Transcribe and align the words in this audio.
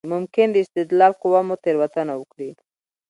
ممکن 0.13 0.47
د 0.51 0.55
استدلال 0.65 1.11
قوه 1.21 1.41
مو 1.47 1.55
تېروتنه 1.63 2.13
وکړي. 2.17 2.49